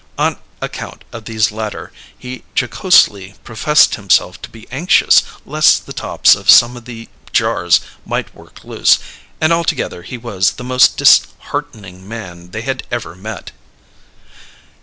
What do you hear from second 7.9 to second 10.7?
might work loose and altogether he was the